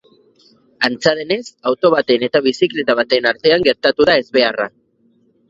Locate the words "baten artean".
3.01-3.69